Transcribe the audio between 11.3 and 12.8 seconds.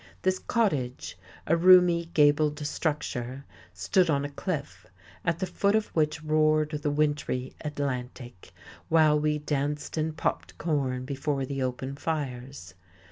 the open fires.